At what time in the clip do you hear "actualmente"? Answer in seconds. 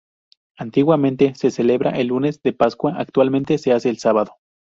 2.97-3.59